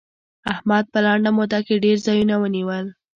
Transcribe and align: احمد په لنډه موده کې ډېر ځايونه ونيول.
احمد 0.51 0.85
په 0.93 0.99
لنډه 1.05 1.31
موده 1.37 1.59
کې 1.65 1.81
ډېر 1.83 1.97
ځايونه 2.05 2.35
ونيول. 2.37 2.85